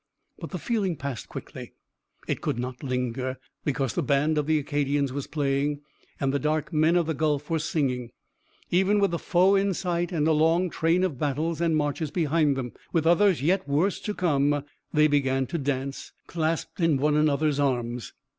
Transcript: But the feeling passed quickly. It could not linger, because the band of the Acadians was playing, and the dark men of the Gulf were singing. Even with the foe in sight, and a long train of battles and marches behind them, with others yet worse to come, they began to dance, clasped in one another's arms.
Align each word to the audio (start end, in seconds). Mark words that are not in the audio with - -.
But 0.39 0.49
the 0.49 0.57
feeling 0.57 0.95
passed 0.95 1.29
quickly. 1.29 1.73
It 2.27 2.41
could 2.41 2.57
not 2.57 2.81
linger, 2.81 3.37
because 3.63 3.93
the 3.93 4.01
band 4.01 4.39
of 4.39 4.47
the 4.47 4.57
Acadians 4.57 5.13
was 5.13 5.27
playing, 5.27 5.81
and 6.19 6.33
the 6.33 6.39
dark 6.39 6.73
men 6.73 6.95
of 6.95 7.05
the 7.05 7.13
Gulf 7.13 7.51
were 7.51 7.59
singing. 7.59 8.09
Even 8.71 8.99
with 8.99 9.11
the 9.11 9.19
foe 9.19 9.53
in 9.53 9.75
sight, 9.75 10.11
and 10.11 10.27
a 10.27 10.31
long 10.31 10.71
train 10.71 11.03
of 11.03 11.19
battles 11.19 11.61
and 11.61 11.77
marches 11.77 12.09
behind 12.09 12.55
them, 12.57 12.71
with 12.91 13.05
others 13.05 13.43
yet 13.43 13.67
worse 13.69 13.99
to 13.99 14.15
come, 14.15 14.63
they 14.91 15.05
began 15.05 15.45
to 15.45 15.59
dance, 15.59 16.13
clasped 16.25 16.79
in 16.79 16.97
one 16.97 17.15
another's 17.15 17.59
arms. 17.59 18.13